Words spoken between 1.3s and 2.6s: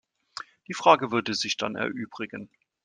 sich dann erübrigen.